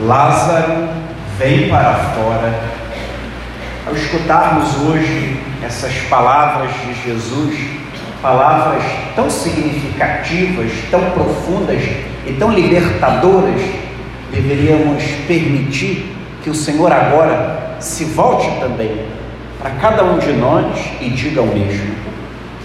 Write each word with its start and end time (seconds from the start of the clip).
Lázaro, 0.00 0.88
vem 1.38 1.68
para 1.68 1.94
fora. 1.94 2.60
Ao 3.86 3.94
escutarmos 3.94 4.80
hoje 4.80 5.38
essas 5.62 5.92
palavras 6.08 6.70
de 6.80 6.94
Jesus, 7.04 7.54
palavras 8.22 8.82
tão 9.14 9.28
significativas, 9.28 10.70
tão 10.90 11.10
profundas 11.10 11.82
e 12.26 12.32
tão 12.38 12.50
libertadoras, 12.50 13.60
deveríamos 14.32 15.02
permitir 15.28 16.10
que 16.42 16.48
o 16.48 16.54
Senhor 16.54 16.90
agora 16.90 17.76
se 17.78 18.04
volte 18.04 18.48
também 18.60 19.06
para 19.60 19.72
cada 19.72 20.04
um 20.04 20.18
de 20.18 20.32
nós 20.32 20.74
e 21.00 21.10
diga 21.10 21.42
o 21.42 21.46
mesmo. 21.46 21.94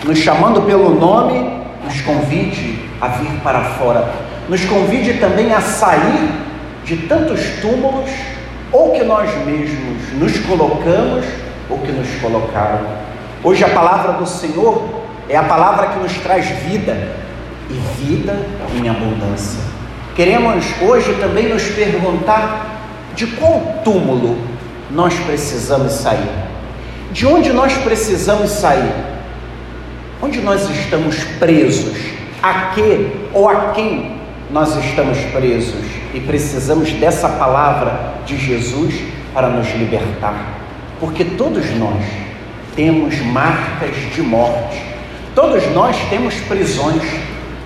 Nos 0.05 0.17
chamando 0.17 0.61
pelo 0.61 0.97
nome, 0.97 1.61
nos 1.83 2.01
convide 2.01 2.79
a 3.01 3.09
vir 3.09 3.31
para 3.43 3.61
fora, 3.61 4.13
nos 4.47 4.63
convide 4.63 5.15
também 5.15 5.53
a 5.53 5.59
sair 5.59 6.46
de 6.87 6.95
tantos 6.95 7.41
túmulos, 7.61 8.09
ou 8.71 8.93
que 8.93 9.03
nós 9.03 9.29
mesmos 9.45 10.13
nos 10.13 10.39
colocamos, 10.39 11.25
ou 11.69 11.79
que 11.79 11.91
nos 11.91 12.07
colocaram. 12.21 12.87
Hoje 13.43 13.63
a 13.65 13.69
palavra 13.69 14.13
do 14.13 14.25
Senhor 14.25 15.03
é 15.27 15.35
a 15.35 15.43
palavra 15.43 15.87
que 15.87 15.99
nos 15.99 16.13
traz 16.19 16.45
vida, 16.45 16.97
e 17.69 17.73
vida 18.01 18.39
em 18.73 18.87
abundância. 18.87 19.59
Queremos 20.15 20.65
hoje 20.81 21.13
também 21.19 21.49
nos 21.49 21.63
perguntar 21.63 22.79
de 23.13 23.27
qual 23.27 23.81
túmulo 23.83 24.37
nós 24.89 25.13
precisamos 25.13 25.91
sair. 25.91 26.29
De 27.11 27.27
onde 27.27 27.51
nós 27.51 27.73
precisamos 27.73 28.49
sair? 28.49 28.93
Onde 30.21 30.39
nós 30.39 30.69
estamos 30.69 31.21
presos? 31.37 31.97
A 32.41 32.71
que 32.73 33.11
ou 33.33 33.49
a 33.49 33.71
quem 33.71 34.17
nós 34.49 34.75
estamos 34.77 35.19
presos? 35.33 35.97
E 36.17 36.19
precisamos 36.19 36.91
dessa 36.93 37.29
palavra 37.29 38.15
de 38.25 38.35
Jesus 38.37 38.95
para 39.35 39.49
nos 39.49 39.67
libertar. 39.75 40.57
Porque 40.99 41.23
todos 41.23 41.69
nós 41.75 42.03
temos 42.75 43.21
marcas 43.21 43.95
de 44.15 44.23
morte, 44.23 44.81
todos 45.35 45.71
nós 45.75 45.95
temos 46.09 46.33
prisões, 46.33 47.03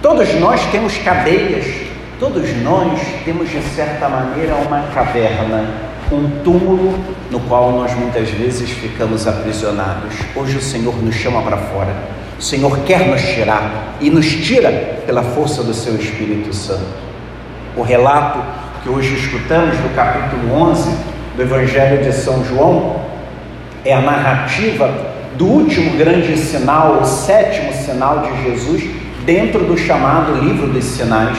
todos 0.02 0.38
nós 0.38 0.60
temos 0.70 0.98
cadeias, 0.98 1.66
todos 2.20 2.54
nós 2.62 3.00
temos 3.24 3.50
de 3.50 3.62
certa 3.74 4.10
maneira 4.10 4.56
uma 4.56 4.82
caverna, 4.94 5.74
um 6.12 6.42
túmulo 6.44 7.00
no 7.30 7.40
qual 7.40 7.72
nós 7.72 7.94
muitas 7.94 8.30
vezes 8.32 8.70
ficamos 8.70 9.28
aprisionados. 9.30 10.14
Hoje 10.36 10.58
o 10.58 10.62
Senhor 10.62 11.02
nos 11.02 11.16
chama 11.16 11.42
para 11.42 11.56
fora. 11.56 11.96
O 12.38 12.42
Senhor 12.42 12.80
quer 12.80 13.08
nos 13.08 13.22
tirar 13.22 13.96
e 14.02 14.10
nos 14.10 14.28
tira 14.30 15.00
pela 15.06 15.24
força 15.24 15.64
do 15.64 15.74
seu 15.74 15.96
Espírito 15.96 16.54
Santo. 16.54 17.11
O 17.76 17.84
relato 17.84 18.38
que 18.84 18.90
hoje 18.90 19.16
escutamos 19.16 19.78
do 19.78 19.96
capítulo 19.96 20.54
11 20.54 20.94
do 21.38 21.42
Evangelho 21.42 22.04
de 22.04 22.12
São 22.12 22.44
João 22.44 22.98
é 23.86 23.94
a 23.94 24.02
narrativa 24.02 24.94
do 25.38 25.46
último 25.46 25.98
grande 25.98 26.36
sinal, 26.36 27.00
o 27.02 27.06
sétimo 27.06 27.72
sinal 27.72 28.24
de 28.24 28.44
Jesus, 28.44 28.84
dentro 29.24 29.64
do 29.64 29.78
chamado 29.78 30.34
Livro 30.34 30.68
dos 30.68 30.84
Sinais. 30.84 31.38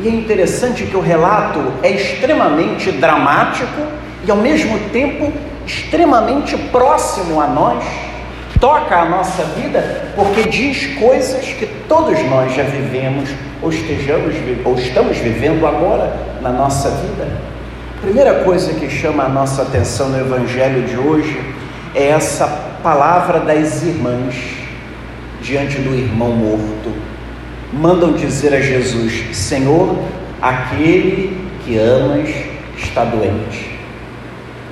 E 0.00 0.08
é 0.08 0.10
interessante 0.10 0.86
que 0.86 0.96
o 0.96 1.00
relato 1.00 1.60
é 1.84 1.90
extremamente 1.90 2.90
dramático 2.90 3.80
e, 4.26 4.30
ao 4.32 4.38
mesmo 4.38 4.76
tempo, 4.90 5.32
extremamente 5.64 6.56
próximo 6.72 7.40
a 7.40 7.46
nós, 7.46 7.84
toca 8.58 8.96
a 8.96 9.04
nossa 9.04 9.44
vida, 9.44 10.08
porque 10.16 10.48
diz 10.48 10.98
coisas 10.98 11.44
que 11.44 11.66
todos 11.88 12.18
nós 12.24 12.52
já 12.56 12.64
vivemos 12.64 13.30
ou, 13.64 13.70
estejamos, 13.70 14.34
ou 14.62 14.74
estamos 14.74 15.16
vivendo 15.16 15.66
agora 15.66 16.14
na 16.42 16.50
nossa 16.50 16.90
vida. 16.90 17.26
A 17.96 18.02
primeira 18.02 18.44
coisa 18.44 18.74
que 18.74 18.90
chama 18.90 19.24
a 19.24 19.28
nossa 19.28 19.62
atenção 19.62 20.10
no 20.10 20.20
Evangelho 20.20 20.82
de 20.82 20.98
hoje 20.98 21.40
é 21.94 22.08
essa 22.08 22.46
palavra 22.82 23.40
das 23.40 23.82
irmãs 23.82 24.34
diante 25.40 25.78
do 25.78 25.94
irmão 25.94 26.32
morto. 26.32 26.92
Mandam 27.72 28.12
dizer 28.12 28.52
a 28.52 28.60
Jesus: 28.60 29.34
Senhor, 29.34 29.96
aquele 30.42 31.34
que 31.64 31.78
amas 31.78 32.28
está 32.76 33.02
doente. 33.04 33.70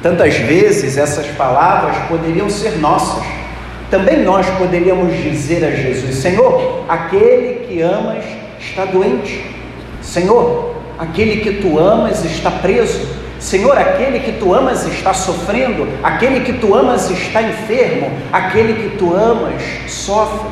Tantas 0.02 0.34
vezes 0.36 0.98
essas 0.98 1.26
palavras 1.28 1.96
poderiam 2.08 2.50
ser 2.50 2.78
nossas. 2.78 3.24
Também 3.90 4.22
nós 4.22 4.46
poderíamos 4.50 5.16
dizer 5.22 5.64
a 5.64 5.70
Jesus: 5.70 6.16
Senhor, 6.16 6.84
aquele 6.88 7.66
que 7.66 7.80
amas 7.80 8.41
está 8.62 8.84
doente. 8.84 9.44
Senhor, 10.00 10.76
aquele 10.98 11.40
que 11.40 11.60
tu 11.60 11.78
amas 11.78 12.24
está 12.24 12.50
preso. 12.50 13.20
Senhor, 13.38 13.76
aquele 13.76 14.20
que 14.20 14.32
tu 14.32 14.54
amas 14.54 14.86
está 14.86 15.12
sofrendo, 15.12 15.88
aquele 16.02 16.40
que 16.40 16.52
tu 16.54 16.74
amas 16.74 17.10
está 17.10 17.42
enfermo, 17.42 18.10
aquele 18.32 18.74
que 18.74 18.96
tu 18.96 19.14
amas 19.14 19.62
sofre. 19.88 20.48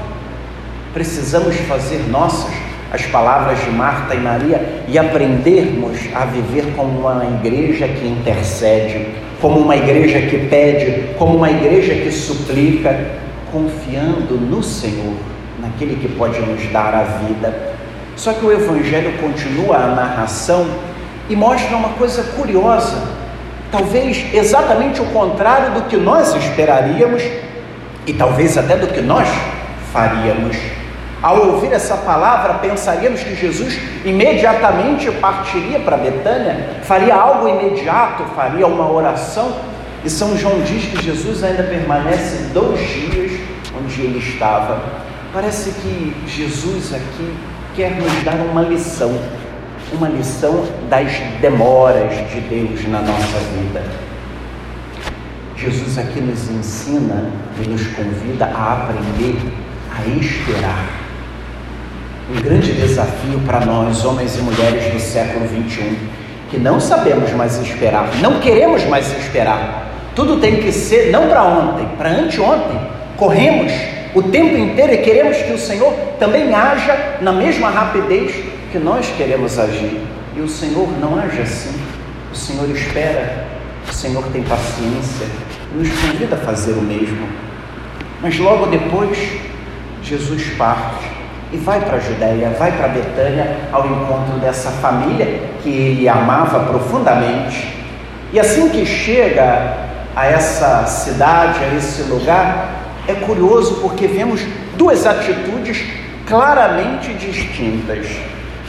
Precisamos 0.93 1.55
fazer 1.69 2.09
nossas 2.09 2.51
as 2.93 3.07
palavras 3.07 3.63
de 3.65 3.71
Marta 3.71 4.15
e 4.15 4.19
Maria 4.19 4.83
e 4.89 4.99
aprendermos 4.99 5.97
a 6.13 6.25
viver 6.25 6.73
como 6.75 7.01
uma 7.01 7.25
igreja 7.25 7.87
que 7.87 8.07
intercede, 8.07 9.07
como 9.41 9.61
uma 9.61 9.77
igreja 9.77 10.23
que 10.23 10.49
pede, 10.49 11.15
como 11.17 11.37
uma 11.37 11.51
igreja 11.51 11.95
que 11.95 12.11
suplica, 12.11 12.99
confiando 13.53 14.35
no 14.35 14.63
Senhor, 14.63 15.15
naquele 15.61 15.97
que 15.97 16.09
pode 16.09 16.41
nos 16.41 16.67
dar 16.73 16.95
a 16.95 17.03
vida. 17.05 17.70
Só 18.17 18.33
que 18.33 18.45
o 18.45 18.53
Evangelho 18.53 19.19
continua 19.19 19.77
a 19.77 19.87
narração 19.89 20.67
e 21.29 21.37
mostra 21.37 21.77
uma 21.77 21.91
coisa 21.91 22.23
curiosa, 22.37 23.03
talvez 23.71 24.35
exatamente 24.35 25.01
o 25.01 25.07
contrário 25.07 25.75
do 25.75 25.83
que 25.83 25.97
nós 25.97 26.35
esperaríamos 26.35 27.23
e 28.07 28.13
talvez 28.13 28.59
até 28.59 28.77
do 28.77 28.89
que 28.89 29.01
nós 29.01 29.29
faríamos. 29.93 30.57
Ao 31.23 31.37
ouvir 31.49 31.73
essa 31.73 31.99
palavra, 31.99 32.55
pensaríamos 32.55 33.23
que 33.23 33.37
Jesus 33.37 33.79
imediatamente 34.05 35.11
partiria 35.13 35.79
para 35.81 35.99
Betânia, 35.99 36.81
faria 36.83 37.15
algo 37.15 37.47
imediato, 37.47 38.25
faria 38.35 38.67
uma 38.67 38.91
oração. 38.91 39.55
E 40.03 40.09
São 40.09 40.37
João 40.37 40.63
diz 40.63 40.87
que 40.87 41.03
Jesus 41.03 41.45
ainda 41.45 41.63
permanece 41.63 42.45
dois 42.55 42.81
dias 42.81 43.33
onde 43.79 44.01
ele 44.01 44.19
estava. 44.19 44.81
Parece 45.33 45.73
que 45.73 46.17
Jesus 46.27 46.95
aqui 46.95 47.35
quer 47.75 47.93
nos 47.93 48.25
dar 48.25 48.37
uma 48.37 48.63
lição 48.63 49.13
uma 49.93 50.09
lição 50.09 50.65
das 50.89 51.13
demoras 51.41 52.13
de 52.31 52.41
Deus 52.41 52.87
na 52.89 53.01
nossa 53.01 53.39
vida. 53.55 53.83
Jesus 55.57 55.99
aqui 55.99 56.21
nos 56.21 56.49
ensina 56.49 57.25
e 57.63 57.69
nos 57.69 57.87
convida 57.89 58.47
a 58.47 58.73
aprender 58.73 59.37
a 59.91 60.09
esperar. 60.09 60.89
Um 62.31 62.41
grande 62.41 62.73
desafio 62.73 63.41
para 63.45 63.67
nós, 63.67 64.05
homens 64.05 64.37
e 64.37 64.43
mulheres 64.43 64.93
do 64.93 65.01
século 65.01 65.47
21, 65.49 65.97
que 66.51 66.59
não 66.59 66.79
sabemos 66.79 67.31
mais 67.33 67.61
esperar, 67.61 68.09
não 68.23 68.39
queremos 68.39 68.85
mais 68.85 69.11
esperar. 69.19 69.89
Tudo 70.15 70.41
tem 70.41 70.57
que 70.57 70.71
ser 70.71 71.11
não 71.11 71.29
para 71.29 71.43
ontem, 71.43 71.87
para 71.99 72.11
anteontem. 72.11 72.81
Corremos 73.17 73.73
o 74.15 74.23
tempo 74.23 74.57
inteiro 74.57 74.93
e 74.93 74.99
queremos 74.99 75.37
que 75.37 75.53
o 75.53 75.59
Senhor 75.59 75.93
também 76.19 76.55
haja 76.55 77.19
na 77.21 77.33
mesma 77.33 77.71
rapidez 77.71 78.35
que 78.73 78.79
nós 78.79 79.07
queremos 79.17 79.59
agir. 79.59 80.01
E 80.37 80.41
o 80.41 80.49
Senhor 80.49 80.89
não 80.99 81.19
age 81.19 81.43
assim. 81.43 81.79
O 82.33 82.37
Senhor 82.37 82.69
espera, 82.71 83.47
o 83.89 83.93
Senhor 83.93 84.25
tem 84.33 84.43
paciência, 84.43 85.27
nos 85.75 85.89
convida 85.89 86.37
a 86.37 86.39
fazer 86.39 86.73
o 86.73 86.83
mesmo. 86.83 87.29
Mas 88.23 88.39
logo 88.39 88.67
depois, 88.67 89.19
Jesus 90.03 90.45
parte 90.57 91.21
e 91.53 91.57
vai 91.57 91.81
para 91.81 91.97
a 91.97 92.01
Judéia, 92.01 92.51
vai 92.59 92.71
para 92.73 92.89
Betânia 92.89 93.57
ao 93.73 93.85
encontro 93.87 94.39
dessa 94.41 94.71
família 94.71 95.43
que 95.63 95.69
ele 95.69 96.09
amava 96.09 96.61
profundamente. 96.61 97.75
E 98.33 98.39
assim 98.39 98.69
que 98.69 98.87
chega 98.87 99.89
a 100.15 100.27
essa 100.27 100.85
cidade, 100.87 101.59
a 101.65 101.75
esse 101.75 102.03
lugar, 102.03 102.80
é 103.11 103.15
curioso 103.27 103.81
porque 103.81 104.07
vemos 104.07 104.41
duas 104.77 105.07
atitudes 105.07 105.85
claramente 106.27 107.13
distintas. 107.15 108.07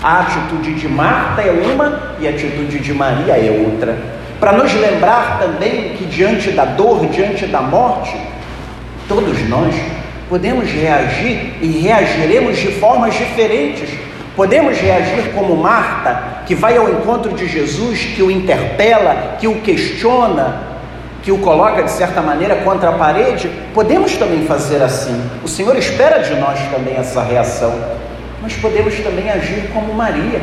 A 0.03 0.21
atitude 0.21 0.73
de 0.73 0.87
Marta 0.87 1.41
é 1.41 1.51
uma 1.51 2.15
e 2.19 2.27
a 2.27 2.31
atitude 2.31 2.79
de 2.79 2.93
Maria 2.93 3.37
é 3.37 3.65
outra. 3.65 3.97
Para 4.39 4.53
nos 4.53 4.73
lembrar 4.73 5.39
também 5.39 5.89
que 5.95 6.05
diante 6.05 6.49
da 6.51 6.65
dor, 6.65 7.05
diante 7.07 7.45
da 7.45 7.61
morte, 7.61 8.17
todos 9.07 9.47
nós 9.47 9.75
podemos 10.27 10.67
reagir 10.71 11.53
e 11.61 11.67
reagiremos 11.83 12.57
de 12.57 12.71
formas 12.71 13.13
diferentes. 13.13 13.89
Podemos 14.35 14.77
reagir 14.77 15.33
como 15.35 15.55
Marta, 15.55 16.43
que 16.47 16.55
vai 16.55 16.77
ao 16.77 16.89
encontro 16.89 17.33
de 17.33 17.47
Jesus, 17.47 17.99
que 18.15 18.23
o 18.23 18.31
interpela, 18.31 19.35
que 19.39 19.47
o 19.47 19.61
questiona, 19.61 20.70
que 21.23 21.31
o 21.31 21.37
coloca 21.39 21.83
de 21.83 21.91
certa 21.91 22.21
maneira 22.21 22.57
contra 22.57 22.89
a 22.89 22.93
parede. 22.93 23.49
Podemos 23.73 24.15
também 24.17 24.45
fazer 24.45 24.81
assim. 24.81 25.21
O 25.43 25.47
Senhor 25.47 25.75
espera 25.77 26.19
de 26.19 26.35
nós 26.35 26.59
também 26.71 26.95
essa 26.95 27.21
reação 27.21 28.01
mas 28.41 28.53
podemos 28.55 28.95
também 28.99 29.29
agir 29.29 29.69
como 29.71 29.93
Maria. 29.93 30.41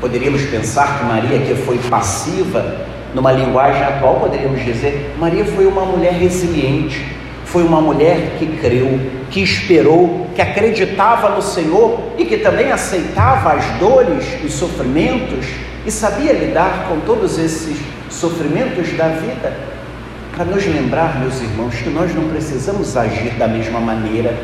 Poderíamos 0.00 0.42
pensar 0.42 0.98
que 0.98 1.04
Maria, 1.04 1.38
que 1.38 1.54
foi 1.54 1.78
passiva, 1.78 2.84
numa 3.14 3.30
linguagem 3.30 3.82
atual, 3.82 4.16
poderíamos 4.16 4.62
dizer: 4.64 5.14
Maria 5.18 5.44
foi 5.44 5.66
uma 5.66 5.84
mulher 5.84 6.14
resiliente, 6.14 7.00
foi 7.44 7.62
uma 7.62 7.80
mulher 7.80 8.32
que 8.38 8.46
creu, 8.58 9.00
que 9.30 9.40
esperou, 9.40 10.26
que 10.34 10.42
acreditava 10.42 11.30
no 11.30 11.40
Senhor 11.40 12.00
e 12.18 12.24
que 12.24 12.38
também 12.38 12.72
aceitava 12.72 13.52
as 13.52 13.64
dores, 13.78 14.24
os 14.44 14.52
sofrimentos 14.54 15.46
e 15.86 15.90
sabia 15.90 16.32
lidar 16.32 16.86
com 16.88 17.00
todos 17.00 17.38
esses 17.38 17.78
sofrimentos 18.14 18.92
da 18.96 19.08
vida. 19.08 19.52
Para 20.34 20.44
nos 20.44 20.64
lembrar, 20.66 21.20
meus 21.20 21.40
irmãos, 21.40 21.74
que 21.74 21.90
nós 21.90 22.14
não 22.14 22.28
precisamos 22.28 22.96
agir 22.96 23.34
da 23.38 23.46
mesma 23.46 23.80
maneira. 23.80 24.34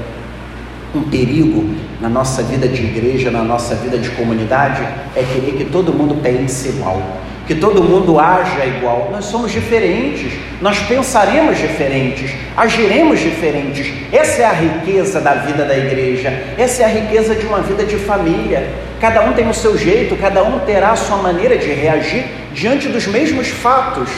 Um 0.95 1.03
perigo 1.03 1.73
na 2.01 2.09
nossa 2.09 2.43
vida 2.43 2.67
de 2.67 2.83
igreja, 2.83 3.31
na 3.31 3.43
nossa 3.43 3.75
vida 3.77 3.97
de 3.99 4.11
comunidade, 4.11 4.83
é 5.15 5.23
querer 5.23 5.57
que 5.57 5.65
todo 5.65 5.93
mundo 5.93 6.17
pense 6.23 6.69
igual 6.69 7.21
que 7.51 7.57
todo 7.57 7.83
mundo 7.83 8.17
haja 8.21 8.65
igual. 8.65 9.09
Nós 9.11 9.25
somos 9.25 9.51
diferentes, 9.51 10.35
nós 10.61 10.79
pensaremos 10.79 11.59
diferentes, 11.59 12.31
agiremos 12.57 13.19
diferentes. 13.19 13.93
Essa 14.13 14.43
é 14.43 14.45
a 14.45 14.53
riqueza 14.53 15.21
da 15.21 15.35
vida 15.35 15.65
da 15.65 15.77
igreja, 15.77 16.31
essa 16.57 16.83
é 16.83 16.85
a 16.85 16.89
riqueza 16.89 17.35
de 17.35 17.45
uma 17.47 17.59
vida 17.59 17.85
de 17.85 17.97
família. 17.97 18.73
Cada 19.01 19.23
um 19.23 19.33
tem 19.33 19.49
o 19.49 19.55
seu 19.55 19.79
jeito, 19.79 20.17
cada 20.17 20.43
um 20.43 20.59
terá 20.61 20.91
a 20.91 20.97
sua 20.97 21.17
maneira 21.17 21.57
de 21.57 21.73
reagir 21.73 22.27
diante 22.53 22.89
dos 22.89 23.07
mesmos 23.07 23.49
fatos. 23.49 24.09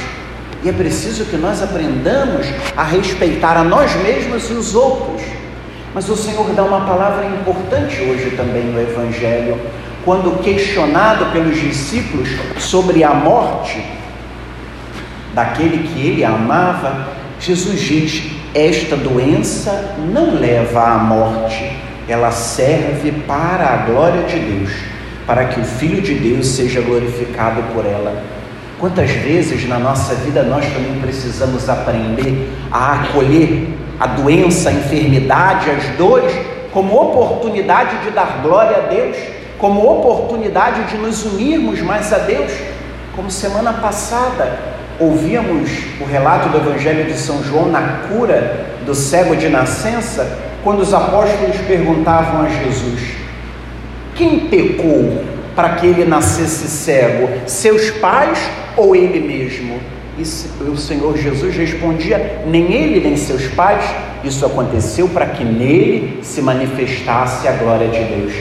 E 0.64 0.68
é 0.68 0.72
preciso 0.72 1.24
que 1.24 1.36
nós 1.36 1.62
aprendamos 1.62 2.46
a 2.76 2.82
respeitar 2.82 3.56
a 3.56 3.64
nós 3.64 3.94
mesmos 3.96 4.50
e 4.50 4.54
os 4.54 4.74
outros. 4.74 5.22
Mas 5.94 6.08
o 6.08 6.16
Senhor 6.16 6.52
dá 6.52 6.64
uma 6.64 6.86
palavra 6.86 7.26
importante 7.26 8.00
hoje 8.02 8.34
também 8.36 8.64
no 8.64 8.80
Evangelho 8.80 9.58
quando 10.04 10.42
questionado 10.42 11.26
pelos 11.26 11.60
discípulos 11.60 12.28
sobre 12.58 13.04
a 13.04 13.14
morte 13.14 13.82
daquele 15.34 15.88
que 15.88 16.06
ele 16.06 16.24
amava, 16.24 17.08
Jesus 17.40 17.80
diz: 17.80 18.30
Esta 18.54 18.96
doença 18.96 19.96
não 20.12 20.34
leva 20.34 20.82
à 20.82 20.98
morte, 20.98 21.72
ela 22.08 22.30
serve 22.30 23.12
para 23.26 23.64
a 23.64 23.76
glória 23.78 24.22
de 24.22 24.38
Deus, 24.38 24.72
para 25.26 25.46
que 25.46 25.60
o 25.60 25.64
Filho 25.64 26.02
de 26.02 26.14
Deus 26.14 26.46
seja 26.48 26.80
glorificado 26.80 27.62
por 27.74 27.84
ela. 27.86 28.22
Quantas 28.78 29.10
vezes 29.10 29.68
na 29.68 29.78
nossa 29.78 30.14
vida 30.16 30.42
nós 30.42 30.64
também 30.66 31.00
precisamos 31.00 31.68
aprender 31.68 32.50
a 32.70 32.94
acolher 32.94 33.68
a 34.00 34.06
doença, 34.06 34.70
a 34.70 34.72
enfermidade, 34.72 35.70
as 35.70 35.96
dores 35.96 36.32
como 36.72 37.00
oportunidade 37.00 38.04
de 38.04 38.10
dar 38.10 38.40
glória 38.42 38.78
a 38.78 38.80
Deus? 38.88 39.16
como 39.62 39.88
oportunidade 39.88 40.90
de 40.90 40.98
nos 40.98 41.24
unirmos 41.24 41.80
mais 41.80 42.12
a 42.12 42.18
Deus. 42.18 42.50
Como 43.14 43.30
semana 43.30 43.74
passada 43.74 44.58
ouvíamos 44.98 45.70
o 46.00 46.04
relato 46.04 46.48
do 46.48 46.58
Evangelho 46.58 47.04
de 47.04 47.16
São 47.16 47.44
João 47.44 47.70
na 47.70 48.00
cura 48.08 48.66
do 48.84 48.92
cego 48.92 49.36
de 49.36 49.48
nascença, 49.48 50.36
quando 50.62 50.80
os 50.80 50.94
apóstolos 50.94 51.56
perguntavam 51.66 52.42
a 52.42 52.48
Jesus: 52.48 53.00
Quem 54.14 54.40
pecou 54.40 55.24
para 55.54 55.70
que 55.70 55.86
ele 55.86 56.04
nascesse 56.04 56.68
cego? 56.68 57.28
Seus 57.46 57.90
pais 57.90 58.38
ou 58.76 58.94
ele 58.94 59.20
mesmo? 59.20 59.80
E 60.18 60.22
o 60.64 60.76
Senhor 60.76 61.16
Jesus 61.16 61.56
respondia: 61.56 62.42
Nem 62.46 62.72
ele 62.72 63.00
nem 63.00 63.16
seus 63.16 63.46
pais. 63.48 63.84
Isso 64.22 64.46
aconteceu 64.46 65.08
para 65.08 65.26
que 65.26 65.44
nele 65.44 66.20
se 66.22 66.40
manifestasse 66.40 67.48
a 67.48 67.52
glória 67.52 67.88
de 67.88 68.04
Deus. 68.04 68.32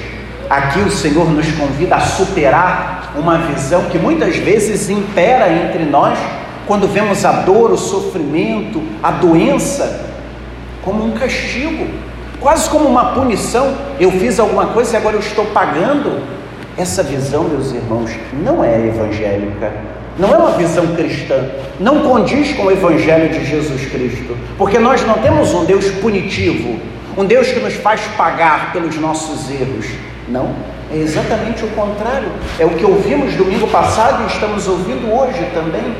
Aqui 0.48 0.80
o 0.80 0.92
Senhor 0.92 1.32
nos 1.32 1.50
convida 1.54 1.96
a 1.96 2.02
superar 2.02 3.14
uma 3.18 3.38
visão 3.38 3.86
que 3.86 3.98
muitas 3.98 4.36
vezes 4.36 4.90
impera 4.90 5.52
entre 5.52 5.86
nós 5.86 6.20
quando 6.68 6.88
vemos 6.88 7.26
a 7.26 7.32
dor, 7.32 7.72
o 7.72 7.78
sofrimento, 7.78 8.82
a 9.02 9.12
doença 9.12 10.12
como 10.84 11.04
um 11.04 11.12
castigo, 11.12 11.88
quase 12.42 12.70
como 12.70 12.90
uma 12.90 13.14
punição. 13.14 13.74
Eu 14.00 14.12
fiz 14.12 14.40
alguma 14.40 14.68
coisa 14.68 14.96
e 14.96 14.98
agora 14.98 15.16
eu 15.16 15.22
estou 15.22 15.46
pagando. 15.46 16.20
Essa 16.78 17.04
visão, 17.04 17.44
meus 17.44 17.72
irmãos, 17.72 18.12
não 18.44 18.64
é 18.64 18.88
evangélica, 18.88 19.72
não 20.18 20.34
é 20.34 20.38
uma 20.38 20.52
visão 20.52 20.88
cristã, 20.96 21.50
não 21.80 22.02
condiz 22.02 22.54
com 22.54 22.64
o 22.64 22.72
evangelho 22.72 23.30
de 23.30 23.46
Jesus 23.46 23.86
Cristo, 23.92 24.38
porque 24.58 24.80
nós 24.80 25.06
não 25.06 25.16
temos 25.16 25.54
um 25.54 25.66
Deus 25.66 25.86
punitivo, 25.92 26.80
um 27.18 27.26
Deus 27.26 27.48
que 27.48 27.60
nos 27.60 27.74
faz 27.76 28.02
pagar 28.18 28.72
pelos 28.72 28.98
nossos 28.98 29.50
erros. 29.52 29.86
Não, 30.30 30.56
é 30.92 30.98
exatamente 30.98 31.64
o 31.66 31.68
contrário. 31.70 32.30
É 32.58 32.66
o 32.66 32.70
que 32.70 32.86
ouvimos 32.86 33.36
domingo 33.36 33.68
passado 33.68 34.24
e 34.24 34.28
estamos 34.28 34.68
ouvindo 34.68 35.12
hoje 35.14 35.46
também. 35.54 35.96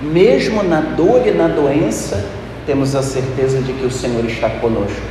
Mesmo 0.00 0.62
na 0.62 0.80
dor 0.80 1.26
e 1.26 1.30
na 1.30 1.48
doença, 1.48 2.24
temos 2.66 2.94
a 2.96 3.02
certeza 3.02 3.60
de 3.60 3.72
que 3.72 3.84
o 3.84 3.90
Senhor 3.90 4.24
está 4.24 4.48
conosco. 4.48 5.02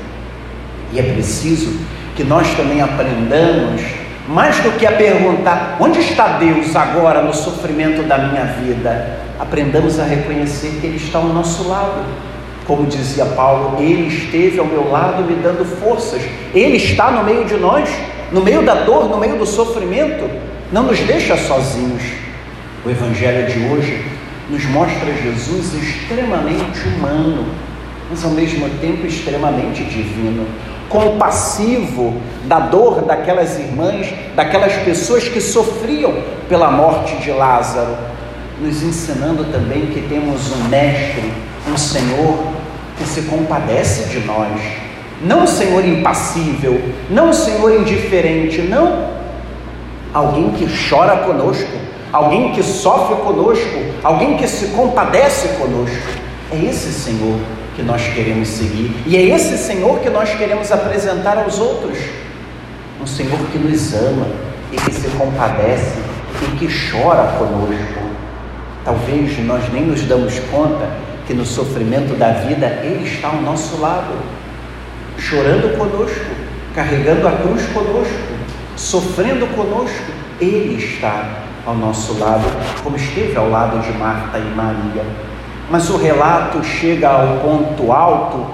E 0.94 1.00
é 1.00 1.04
preciso 1.04 1.74
que 2.16 2.24
nós 2.24 2.48
também 2.56 2.82
aprendamos, 2.82 3.82
mais 4.28 4.58
do 4.60 4.72
que 4.78 4.86
a 4.86 4.92
perguntar 4.92 5.78
onde 5.80 6.00
está 6.00 6.38
Deus 6.38 6.76
agora 6.76 7.22
no 7.22 7.34
sofrimento 7.34 8.04
da 8.04 8.18
minha 8.18 8.46
vida, 8.46 9.20
aprendamos 9.40 10.00
a 10.00 10.06
reconhecer 10.06 10.78
que 10.80 10.88
Ele 10.88 10.98
está 10.98 11.18
ao 11.18 11.26
nosso 11.26 11.68
lado. 11.68 12.06
Como 12.66 12.86
dizia 12.86 13.26
Paulo, 13.26 13.82
Ele 13.82 14.08
esteve 14.08 14.60
ao 14.60 14.66
meu 14.66 14.90
lado 14.90 15.24
me 15.24 15.36
dando 15.36 15.66
forças, 15.66 16.22
Ele 16.54 16.78
está 16.78 17.12
no 17.12 17.24
meio 17.24 17.44
de 17.44 17.58
nós 17.58 17.90
no 18.34 18.42
meio 18.42 18.64
da 18.64 18.74
dor, 18.74 19.08
no 19.08 19.18
meio 19.18 19.38
do 19.38 19.46
sofrimento, 19.46 20.28
não 20.72 20.84
nos 20.84 21.00
deixa 21.02 21.38
sozinhos. 21.38 22.02
O 22.84 22.90
Evangelho 22.90 23.46
de 23.48 23.60
hoje 23.68 24.04
nos 24.50 24.66
mostra 24.66 25.14
Jesus 25.14 25.72
extremamente 25.76 26.88
humano, 26.88 27.46
mas 28.10 28.26
ao 28.26 28.32
mesmo 28.32 28.68
tempo 28.82 29.06
extremamente 29.06 29.84
divino, 29.84 30.48
compassivo 30.94 32.22
da 32.46 32.60
dor 32.60 33.02
daquelas 33.02 33.60
irmãs, 33.60 34.08
daquelas 34.34 34.74
pessoas 34.84 35.28
que 35.28 35.42
sofriam 35.42 36.14
pela 36.48 36.72
morte 36.72 37.18
de 37.18 37.32
Lázaro, 37.32 37.98
nos 38.62 38.82
ensinando 38.82 39.44
também 39.52 39.88
que 39.88 40.08
temos 40.08 40.54
um 40.54 40.70
Mestre, 40.70 41.34
um 41.68 41.76
Senhor 41.76 42.48
que 42.98 43.04
se 43.04 43.24
compadece 43.24 44.10
de 44.10 44.20
nós 44.26 44.84
não 45.24 45.44
um 45.44 45.48
Senhor 45.48 45.86
impassível, 45.86 46.82
não 47.10 47.30
um 47.30 47.34
Senhor 47.34 47.80
indiferente, 47.80 48.62
não. 48.62 49.14
Alguém 50.14 50.52
que 50.52 50.68
chora 50.90 51.18
conosco, 51.18 51.72
alguém 52.12 52.52
que 52.52 52.62
sofre 52.62 53.16
conosco, 53.18 53.80
alguém 54.04 54.38
que 54.38 54.48
se 54.48 54.68
compadece 54.68 55.48
conosco. 55.60 56.22
É 56.52 56.58
esse 56.58 56.92
Senhor 56.92 57.40
que 57.76 57.82
nós 57.82 58.02
queremos 58.02 58.48
seguir 58.48 58.94
e 59.06 59.18
é 59.18 59.22
esse 59.22 59.58
Senhor 59.58 60.00
que 60.00 60.10
nós 60.10 60.30
queremos 60.36 60.72
apresentar 60.72 61.38
aos 61.38 61.60
outros. 61.60 61.98
Um 63.02 63.08
Senhor 63.08 63.40
que 63.52 63.58
nos 63.58 63.94
ama 63.94 64.28
e 64.72 64.78
que 64.78 64.94
se 64.94 65.08
compadece 65.18 65.98
e 66.42 66.58
que 66.58 66.68
chora 66.68 67.34
conosco. 67.38 68.04
Talvez 68.86 69.38
nós 69.46 69.64
nem 69.72 69.86
nos 69.86 70.04
damos 70.04 70.40
conta 70.52 70.90
que 71.26 71.34
no 71.34 71.46
sofrimento 71.46 72.16
da 72.16 72.32
vida 72.32 72.68
Ele 72.84 73.08
está 73.08 73.30
ao 73.30 73.42
nosso 73.42 73.80
lado 73.80 74.14
chorando 75.18 75.78
conosco, 75.78 76.26
carregando 76.74 77.28
a 77.28 77.32
cruz 77.32 77.66
conosco, 77.68 78.34
sofrendo 78.76 79.48
conosco, 79.56 80.12
Ele 80.40 80.84
está 80.84 81.44
ao 81.66 81.76
nosso 81.76 82.20
lado, 82.20 82.44
como 82.84 82.96
esteve 82.96 83.36
ao 83.38 83.50
lado 83.50 83.80
de 83.80 83.98
Marta 83.98 84.38
e 84.38 84.56
Maria. 84.56 85.33
Mas 85.70 85.90
o 85.90 85.98
relato 85.98 86.64
chega 86.64 87.10
ao 87.10 87.38
ponto 87.38 87.92
alto 87.92 88.46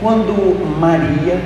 quando 0.00 0.78
Maria 0.78 1.40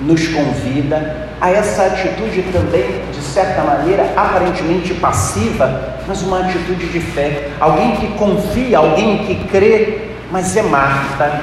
nos 0.00 0.28
convida 0.28 1.28
a 1.40 1.50
essa 1.50 1.86
atitude 1.86 2.42
também, 2.52 3.02
de 3.12 3.20
certa 3.20 3.62
maneira, 3.62 4.12
aparentemente 4.16 4.94
passiva, 4.94 5.96
mas 6.06 6.22
uma 6.22 6.40
atitude 6.40 6.86
de 6.86 7.00
fé. 7.00 7.50
Alguém 7.60 7.96
que 7.96 8.06
confia, 8.18 8.78
alguém 8.78 9.18
que 9.18 9.34
crê, 9.48 10.08
mas 10.30 10.56
é 10.56 10.62
Marta 10.62 11.40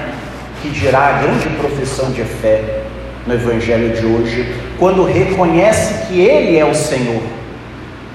que 0.62 0.70
dirá 0.70 1.00
a 1.00 1.12
grande 1.22 1.48
profissão 1.58 2.12
de 2.12 2.24
fé 2.24 2.82
no 3.26 3.34
Evangelho 3.34 3.96
de 3.96 4.06
hoje, 4.06 4.56
quando 4.78 5.04
reconhece 5.04 6.08
que 6.08 6.20
Ele 6.20 6.58
é 6.58 6.66
o 6.66 6.74
Senhor. 6.74 7.22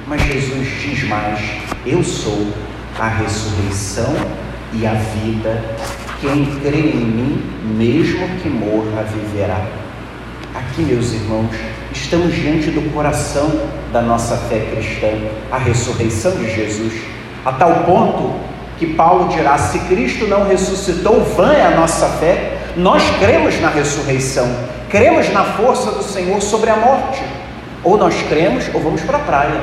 Mas 0.07 0.23
Jesus 0.23 0.69
diz 0.83 1.05
mais: 1.09 1.39
Eu 1.87 2.03
sou 2.03 2.49
a 2.99 3.09
ressurreição 3.09 4.15
e 4.73 4.87
a 4.87 4.93
vida. 4.93 5.63
Quem 6.21 6.47
crê 6.61 6.79
em 6.79 7.05
mim, 7.05 7.43
mesmo 7.77 8.29
que 8.43 8.49
morra, 8.49 9.03
viverá. 9.05 9.67
Aqui, 10.55 10.83
meus 10.83 11.13
irmãos, 11.13 11.51
estamos 11.93 12.35
diante 12.35 12.71
do 12.71 12.93
coração 12.93 13.51
da 13.93 14.03
nossa 14.03 14.37
fé 14.37 14.59
cristã, 14.71 15.09
a 15.51 15.59
ressurreição 15.59 16.33
de 16.33 16.55
Jesus, 16.55 16.93
a 17.45 17.53
tal 17.53 17.85
ponto 17.85 18.35
que 18.79 18.87
Paulo 18.95 19.29
dirá: 19.29 19.57
se 19.57 19.79
Cristo 19.81 20.27
não 20.27 20.47
ressuscitou, 20.47 21.23
vã 21.25 21.53
é 21.53 21.67
a 21.67 21.77
nossa 21.77 22.07
fé. 22.19 22.59
Nós 22.77 23.03
cremos 23.19 23.61
na 23.61 23.69
ressurreição, 23.69 24.49
cremos 24.89 25.33
na 25.33 25.45
força 25.45 25.91
do 25.93 26.03
Senhor 26.03 26.41
sobre 26.41 26.71
a 26.71 26.77
morte. 26.77 27.23
Ou 27.83 27.97
nós 27.97 28.15
cremos 28.29 28.69
ou 28.75 28.81
vamos 28.81 29.03
para 29.03 29.17
a 29.17 29.21
praia. 29.21 29.61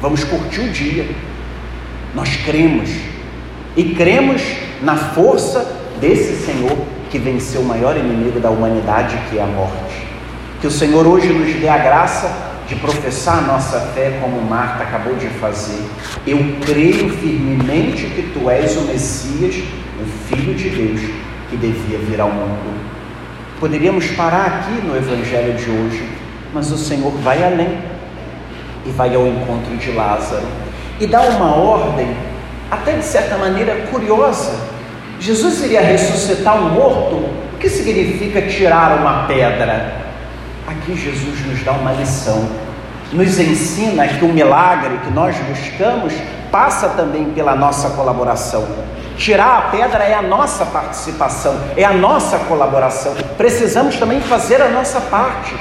vamos 0.00 0.22
curtir 0.22 0.60
o 0.60 0.68
dia. 0.68 1.08
Nós 2.14 2.36
cremos 2.44 2.90
e 3.76 3.94
cremos 3.94 4.42
na 4.82 4.96
força 4.96 5.66
desse 6.00 6.44
Senhor 6.44 6.76
que 7.10 7.18
venceu 7.18 7.60
o 7.60 7.64
maior 7.64 7.96
inimigo 7.96 8.40
da 8.40 8.50
humanidade, 8.50 9.16
que 9.30 9.38
é 9.38 9.42
a 9.42 9.46
morte. 9.46 10.06
Que 10.60 10.66
o 10.66 10.70
Senhor 10.70 11.06
hoje 11.06 11.28
nos 11.28 11.54
dê 11.54 11.68
a 11.68 11.78
graça 11.78 12.52
de 12.66 12.74
professar 12.76 13.38
a 13.38 13.42
nossa 13.42 13.78
fé 13.94 14.18
como 14.20 14.40
Marta 14.40 14.84
acabou 14.84 15.14
de 15.14 15.28
fazer. 15.28 15.82
Eu 16.26 16.38
creio 16.64 17.10
firmemente 17.10 18.06
que 18.06 18.30
tu 18.32 18.48
és 18.48 18.76
o 18.76 18.82
Messias, 18.82 19.62
o 20.00 20.04
Filho 20.28 20.54
de 20.54 20.70
Deus, 20.70 21.00
que 21.50 21.56
devia 21.56 21.98
vir 21.98 22.20
ao 22.20 22.30
mundo. 22.30 22.74
Poderíamos 23.60 24.06
parar 24.12 24.46
aqui 24.46 24.86
no 24.86 24.96
Evangelho 24.96 25.54
de 25.54 25.70
hoje, 25.70 26.08
mas 26.52 26.70
o 26.70 26.78
Senhor 26.78 27.12
vai 27.22 27.42
além 27.44 27.78
e 28.86 28.90
vai 28.90 29.14
ao 29.14 29.26
encontro 29.26 29.76
de 29.76 29.92
Lázaro 29.92 30.46
e 31.00 31.06
dá 31.06 31.22
uma 31.22 31.54
ordem, 31.56 32.08
até 32.74 32.92
de 32.92 33.04
certa 33.04 33.36
maneira 33.36 33.86
curiosa, 33.90 34.52
Jesus 35.18 35.62
iria 35.62 35.80
ressuscitar 35.80 36.56
um 36.56 36.70
morto? 36.70 37.16
O 37.54 37.58
que 37.58 37.68
significa 37.68 38.42
tirar 38.42 38.98
uma 38.98 39.26
pedra? 39.26 39.94
Aqui 40.66 40.96
Jesus 40.96 41.46
nos 41.46 41.62
dá 41.62 41.72
uma 41.72 41.92
lição, 41.92 42.48
nos 43.12 43.38
ensina 43.38 44.08
que 44.08 44.24
o 44.24 44.28
milagre 44.28 44.98
que 45.04 45.10
nós 45.10 45.36
buscamos 45.36 46.12
passa 46.50 46.88
também 46.90 47.26
pela 47.26 47.54
nossa 47.54 47.90
colaboração. 47.90 48.66
Tirar 49.16 49.58
a 49.58 49.62
pedra 49.70 50.02
é 50.02 50.14
a 50.14 50.22
nossa 50.22 50.66
participação, 50.66 51.56
é 51.76 51.84
a 51.84 51.92
nossa 51.92 52.38
colaboração. 52.40 53.14
Precisamos 53.36 53.96
também 53.96 54.20
fazer 54.20 54.60
a 54.60 54.68
nossa 54.68 55.00
parte. 55.00 55.54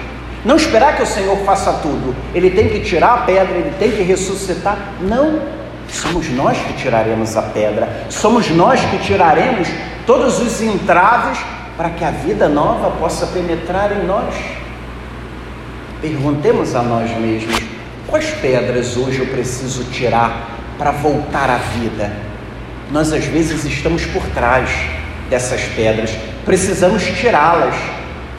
Não 0.44 0.56
esperar 0.56 0.98
que 0.98 1.04
o 1.04 1.08
Senhor 1.08 1.38
faça 1.46 1.72
tudo. 1.74 2.16
Ele 2.34 2.50
tem 2.50 2.68
que 2.68 2.80
tirar 2.82 3.14
a 3.14 3.18
pedra, 3.18 3.56
ele 3.56 3.74
tem 3.78 3.92
que 3.92 4.02
ressuscitar. 4.02 4.78
Não. 5.02 5.63
Somos 5.94 6.28
nós 6.32 6.58
que 6.58 6.74
tiraremos 6.74 7.38
a 7.38 7.44
pedra, 7.44 8.08
somos 8.10 8.50
nós 8.50 8.82
que 8.82 8.98
tiraremos 8.98 9.68
todos 10.08 10.40
os 10.40 10.60
entraves 10.60 11.38
para 11.78 11.92
que 11.92 12.04
a 12.04 12.10
vida 12.10 12.50
nova 12.50 12.90
possa 12.98 13.28
penetrar 13.28 13.92
em 13.92 14.04
nós. 14.04 14.34
Perguntemos 16.02 16.74
a 16.74 16.82
nós 16.82 17.12
mesmos: 17.12 17.56
quais 18.08 18.32
pedras 18.42 18.98
hoje 18.98 19.20
eu 19.20 19.28
preciso 19.28 19.84
tirar 19.86 20.58
para 20.80 20.90
voltar 20.90 21.48
à 21.48 21.58
vida? 21.58 22.12
Nós 22.92 23.14
às 23.14 23.26
vezes 23.26 23.64
estamos 23.64 24.04
por 24.08 24.24
trás 24.34 24.72
dessas 25.30 25.62
pedras, 25.76 26.10
precisamos 26.44 27.04
tirá-las 27.04 27.76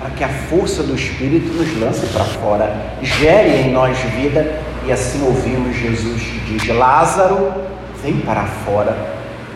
para 0.05 0.11
que 0.11 0.23
a 0.23 0.29
força 0.29 0.83
do 0.83 0.95
Espírito 0.95 1.51
nos 1.55 1.81
lance 1.81 2.05
para 2.09 2.25
fora, 2.25 2.71
gere 3.01 3.63
em 3.63 3.73
nós 3.73 3.97
vida 3.97 4.61
e 4.85 4.93
assim 4.93 5.25
ouvimos 5.25 5.75
Jesus 5.75 6.21
que 6.21 6.59
diz: 6.59 6.77
Lázaro, 6.77 7.51
vem 8.03 8.19
para 8.19 8.43
fora. 8.43 8.95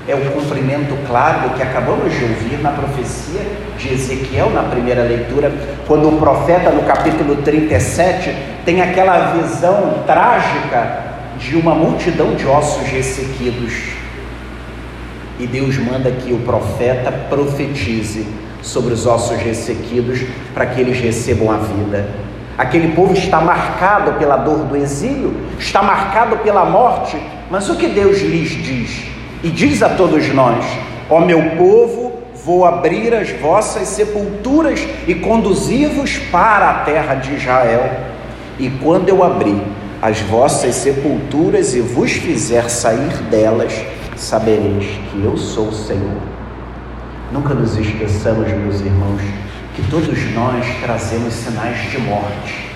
É 0.09 0.15
o 0.15 0.33
cumprimento 0.33 0.97
claro 1.07 1.51
do 1.51 1.55
que 1.55 1.63
acabamos 1.63 2.11
de 2.15 2.25
ouvir 2.25 2.63
na 2.63 2.71
profecia 2.71 3.43
de 3.77 3.93
Ezequiel, 3.93 4.49
na 4.49 4.63
primeira 4.63 5.03
leitura, 5.03 5.53
quando 5.87 6.09
o 6.09 6.19
profeta, 6.19 6.71
no 6.71 6.83
capítulo 6.85 7.43
37, 7.43 8.35
tem 8.65 8.81
aquela 8.81 9.35
visão 9.35 10.03
trágica 10.07 11.09
de 11.39 11.57
uma 11.57 11.75
multidão 11.75 12.35
de 12.35 12.47
ossos 12.47 12.89
ressequidos. 12.89 13.75
E 15.39 15.47
Deus 15.47 15.77
manda 15.77 16.11
que 16.11 16.33
o 16.33 16.39
profeta 16.39 17.13
profetize 17.29 18.48
sobre 18.63 18.93
os 18.93 19.07
ossos 19.07 19.37
ressequidos 19.39 20.21
para 20.55 20.67
que 20.67 20.81
eles 20.81 20.99
recebam 20.99 21.51
a 21.51 21.57
vida. 21.57 22.09
Aquele 22.57 22.93
povo 22.95 23.13
está 23.13 23.41
marcado 23.41 24.15
pela 24.15 24.37
dor 24.37 24.65
do 24.65 24.77
exílio, 24.77 25.35
está 25.59 25.81
marcado 25.81 26.39
pela 26.39 26.65
morte, 26.65 27.17
mas 27.51 27.69
o 27.71 27.77
que 27.77 27.87
Deus 27.87 28.21
lhes 28.21 28.51
diz? 28.51 29.05
E 29.45 29.49
diz 29.49 29.83
a 29.83 29.91
todos 29.91 30.29
nós: 30.35 30.65
Ó 31.09 31.21
meu 31.21 31.41
povo, 31.51 32.19
vou 32.45 32.65
abrir 32.65 33.15
as 33.15 33.31
vossas 33.31 33.89
sepulturas 33.89 34.81
e 35.07 35.15
conduzir-vos 35.15 36.19
para 36.33 36.71
a 36.71 36.75
terra 36.81 37.15
de 37.15 37.35
Israel. 37.35 37.91
E 38.59 38.69
quando 38.83 39.09
eu 39.09 39.23
abrir 39.23 39.63
as 40.03 40.21
vossas 40.21 40.75
sepulturas 40.75 41.75
e 41.75 41.81
vos 41.81 42.13
fizer 42.13 42.69
sair 42.69 43.13
delas, 43.31 43.73
sabereis 44.17 44.87
que 45.11 45.23
eu 45.23 45.37
sou 45.37 45.69
o 45.69 45.73
Senhor. 45.73 46.38
Nunca 47.31 47.53
nos 47.53 47.77
esqueçamos, 47.77 48.49
meus 48.49 48.81
irmãos, 48.81 49.21
que 49.77 49.83
todos 49.91 50.19
nós 50.33 50.65
trazemos 50.81 51.35
sinais 51.35 51.91
de 51.91 51.99
morte 51.99 52.71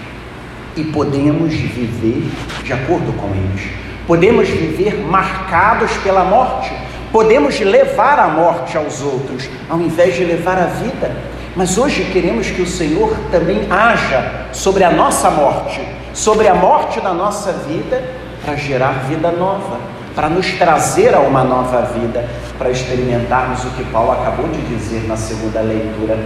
e 0.76 0.84
podemos 0.84 1.54
viver 1.54 2.30
de 2.62 2.72
acordo 2.74 3.14
com 3.14 3.28
eles. 3.28 3.70
Podemos 4.06 4.46
viver 4.50 4.98
marcados 5.06 5.90
pela 6.04 6.24
morte, 6.24 6.70
podemos 7.10 7.58
levar 7.60 8.18
a 8.18 8.28
morte 8.28 8.76
aos 8.76 9.00
outros, 9.00 9.48
ao 9.70 9.80
invés 9.80 10.16
de 10.16 10.24
levar 10.24 10.58
a 10.58 10.66
vida. 10.66 11.16
Mas 11.56 11.78
hoje 11.78 12.10
queremos 12.12 12.50
que 12.50 12.60
o 12.60 12.66
Senhor 12.66 13.16
também 13.30 13.66
haja 13.70 14.48
sobre 14.52 14.84
a 14.84 14.90
nossa 14.90 15.30
morte, 15.30 15.80
sobre 16.12 16.46
a 16.46 16.54
morte 16.54 17.00
da 17.00 17.14
nossa 17.14 17.52
vida, 17.52 18.04
para 18.44 18.56
gerar 18.56 19.04
vida 19.08 19.30
nova, 19.30 19.78
para 20.14 20.28
nos 20.28 20.50
trazer 20.52 21.14
a 21.14 21.20
uma 21.20 21.42
nova 21.42 21.82
vida, 21.82 22.28
para 22.58 22.70
experimentarmos 22.70 23.64
o 23.64 23.70
que 23.70 23.84
Paulo 23.84 24.12
acabou 24.12 24.48
de 24.48 24.60
dizer 24.62 25.06
na 25.08 25.16
segunda 25.16 25.60
leitura 25.60 26.18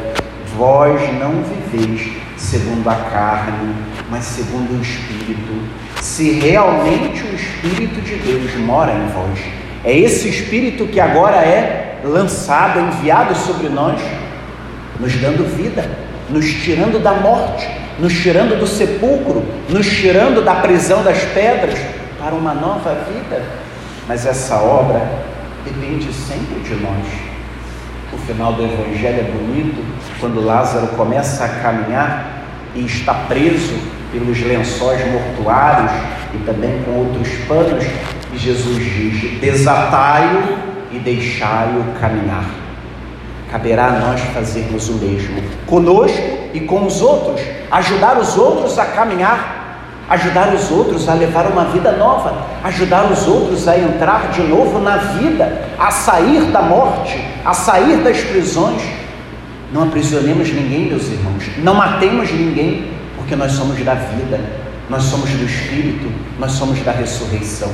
Vós 0.57 1.03
não 1.21 1.43
viveis 1.43 2.13
segundo 2.39 2.89
a 2.89 2.95
carne, 2.95 3.75
mas 4.11 4.25
segundo 4.25 4.79
o 4.79 4.81
Espírito. 4.81 5.53
Se 6.01 6.31
realmente 6.33 7.23
o 7.25 7.35
Espírito 7.35 8.01
de 8.01 8.17
Deus 8.17 8.55
mora 8.61 8.93
em 8.93 9.07
vós, 9.09 9.39
é 9.85 9.95
esse 9.95 10.31
Espírito 10.31 10.87
que 10.87 10.99
agora 10.99 11.37
é 11.37 11.99
lançado, 12.03 12.81
enviado 12.81 13.35
sobre 13.35 13.69
nós, 13.69 14.01
nos 14.99 15.15
dando 15.17 15.45
vida, 15.45 15.91
nos 16.31 16.47
tirando 16.47 17.03
da 17.03 17.13
morte, 17.13 17.69
nos 17.99 18.15
tirando 18.15 18.59
do 18.59 18.67
sepulcro, 18.67 19.45
nos 19.69 19.87
tirando 19.87 20.43
da 20.43 20.55
prisão 20.55 21.03
das 21.03 21.19
pedras 21.35 21.79
para 22.19 22.35
uma 22.35 22.55
nova 22.55 22.95
vida. 23.13 23.66
Mas 24.09 24.25
essa 24.25 24.57
obra 24.57 25.03
depende 25.65 26.13
sempre 26.13 26.61
de 26.61 26.75
nós. 26.77 27.05
O 28.13 28.19
final 28.19 28.53
do 28.53 28.63
Evangelho 28.63 29.21
é 29.21 29.31
bonito 29.33 29.85
quando 30.21 30.45
Lázaro 30.45 30.89
começa 30.89 31.45
a 31.45 31.49
caminhar 31.49 32.45
e 32.75 32.85
está 32.85 33.13
preso 33.15 33.75
pelos 34.13 34.41
lençóis 34.41 35.01
mortuários 35.11 35.91
e 36.35 36.39
também 36.45 36.83
com 36.85 36.93
outros 36.93 37.29
panos, 37.49 37.85
e 38.33 38.39
Jesus 38.39 38.77
diz: 38.77 39.41
desatai-o 39.41 40.59
e 40.93 40.99
deixai-o 40.99 41.85
caminhar. 42.01 42.45
Caberá 43.51 43.87
a 43.87 43.99
nós 43.99 44.21
fazermos 44.33 44.89
o 44.89 44.95
mesmo, 44.95 45.43
conosco 45.67 46.39
e 46.53 46.61
com 46.61 46.85
os 46.87 47.01
outros, 47.01 47.41
ajudar 47.71 48.19
os 48.19 48.37
outros 48.37 48.79
a 48.79 48.87
caminhar 48.87 49.56
ajudar 50.09 50.55
os 50.55 50.71
outros 50.71 51.09
a 51.09 51.15
levar 51.15 51.47
uma 51.47 51.65
vida 51.65 51.93
nova, 51.93 52.47
ajudar 52.63 53.11
os 53.11 53.27
outros 53.27 53.67
a 53.67 53.77
entrar 53.77 54.31
de 54.31 54.43
novo 54.43 54.79
na 54.79 54.97
vida, 54.97 55.67
a 55.79 55.91
sair 55.91 56.43
da 56.53 56.63
morte, 56.63 57.21
a 57.45 57.53
sair 57.53 57.99
das 57.99 58.19
prisões. 58.21 58.83
Não 59.73 59.83
aprisionemos 59.83 60.49
ninguém, 60.53 60.87
meus 60.87 61.09
irmãos, 61.09 61.45
não 61.59 61.75
matemos 61.75 62.31
ninguém, 62.31 62.91
porque 63.17 63.35
nós 63.35 63.53
somos 63.53 63.83
da 63.85 63.95
vida, 63.95 64.41
nós 64.89 65.03
somos 65.03 65.29
do 65.31 65.45
Espírito, 65.45 66.11
nós 66.39 66.53
somos 66.53 66.81
da 66.83 66.93
ressurreição. 66.93 67.71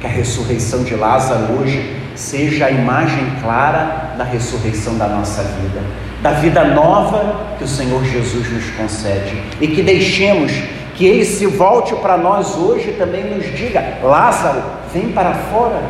Que 0.00 0.06
a 0.08 0.10
ressurreição 0.10 0.82
de 0.82 0.96
Lázaro 0.96 1.60
hoje 1.60 1.96
seja 2.16 2.66
a 2.66 2.70
imagem 2.70 3.24
clara 3.40 4.14
da 4.18 4.24
ressurreição 4.24 4.98
da 4.98 5.06
nossa 5.06 5.44
vida, 5.44 5.80
da 6.20 6.32
vida 6.32 6.64
nova 6.64 7.56
que 7.56 7.64
o 7.64 7.68
Senhor 7.68 8.04
Jesus 8.04 8.50
nos 8.50 8.70
concede 8.70 9.40
e 9.60 9.68
que 9.68 9.82
deixemos 9.82 10.52
que 10.94 11.06
ele 11.06 11.24
se 11.24 11.46
volte 11.46 11.94
para 11.96 12.16
nós 12.16 12.56
hoje 12.56 12.90
e 12.90 12.92
também 12.94 13.24
nos 13.24 13.44
diga: 13.56 13.98
Lázaro, 14.02 14.62
vem 14.92 15.12
para 15.12 15.32
fora, 15.34 15.80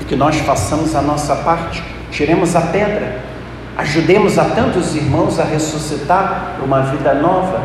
e 0.00 0.04
que 0.04 0.16
nós 0.16 0.36
façamos 0.36 0.94
a 0.94 1.02
nossa 1.02 1.34
parte, 1.36 1.82
tiremos 2.10 2.54
a 2.54 2.60
pedra, 2.60 3.20
ajudemos 3.76 4.38
a 4.38 4.44
tantos 4.44 4.94
irmãos 4.94 5.38
a 5.38 5.44
ressuscitar 5.44 6.54
para 6.56 6.64
uma 6.64 6.80
vida 6.82 7.14
nova 7.14 7.62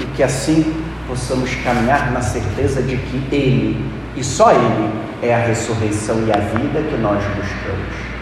e 0.00 0.04
que 0.04 0.22
assim 0.22 0.82
possamos 1.06 1.54
caminhar 1.56 2.10
na 2.10 2.20
certeza 2.20 2.82
de 2.82 2.96
que 2.96 3.34
Ele 3.34 3.92
e 4.16 4.24
só 4.24 4.50
Ele 4.52 4.90
é 5.22 5.34
a 5.34 5.38
ressurreição 5.38 6.24
e 6.26 6.32
a 6.32 6.38
vida 6.38 6.82
que 6.88 6.96
nós 6.96 7.22
buscamos. 7.24 8.12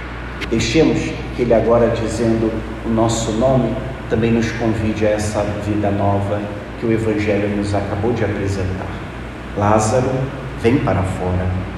Deixemos 0.50 0.98
que 1.36 1.42
Ele 1.42 1.54
agora, 1.54 1.88
dizendo 1.88 2.52
o 2.84 2.88
nosso 2.88 3.32
nome, 3.32 3.74
também 4.08 4.32
nos 4.32 4.50
convide 4.52 5.06
a 5.06 5.10
essa 5.10 5.44
vida 5.64 5.90
nova 5.90 6.40
que 6.80 6.86
o 6.86 6.92
Evangelho 6.92 7.54
nos 7.56 7.74
acabou 7.74 8.12
de 8.12 8.24
apresentar. 8.24 8.88
Lázaro, 9.56 10.10
vem 10.62 10.78
para 10.78 11.02
fora. 11.02 11.69